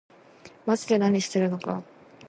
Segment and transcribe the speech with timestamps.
[0.65, 1.83] まぢで何してるのか